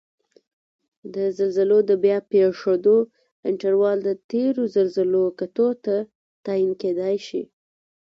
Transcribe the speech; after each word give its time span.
د 1.13 1.15
زلزلو 1.37 1.77
د 1.89 1.91
بیا 2.03 2.17
پېښیدو 2.31 2.97
انټروال 3.49 3.97
د 4.07 4.09
تېرو 4.31 4.63
زلزلو 4.75 5.23
کتو 5.39 5.67
ته 5.85 5.95
تعین 6.45 6.71
کېدای 6.81 7.15
شي 7.27 7.41